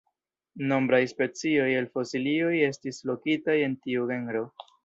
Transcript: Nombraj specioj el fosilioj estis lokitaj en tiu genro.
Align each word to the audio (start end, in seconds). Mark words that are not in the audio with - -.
Nombraj 0.71 1.01
specioj 1.11 1.69
el 1.81 1.87
fosilioj 1.97 2.51
estis 2.71 3.01
lokitaj 3.11 3.61
en 3.67 3.81
tiu 3.85 4.13
genro. 4.15 4.47